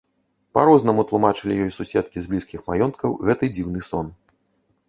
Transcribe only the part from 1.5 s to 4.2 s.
ёй суседкі з блізкіх маёнткаў гэты дзіўны сон.